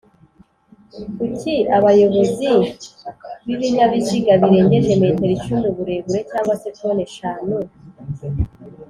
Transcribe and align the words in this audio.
kuki 1.17 1.55
abayobozi 1.77 2.49
b’ibinyabiziga 3.45 4.31
birengeje 4.41 4.91
metero 5.01 5.31
icumi 5.37 5.63
uburebure 5.71 6.19
cg 6.29 6.45
se 6.61 6.69
toni 6.77 7.03
eshatu 7.09 7.55